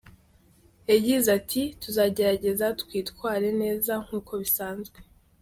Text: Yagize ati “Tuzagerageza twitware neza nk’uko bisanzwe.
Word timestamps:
Yagize 0.91 1.27
ati 1.39 1.61
“Tuzagerageza 1.81 2.65
twitware 2.81 3.47
neza 3.61 3.93
nk’uko 4.03 4.31
bisanzwe. 4.41 4.97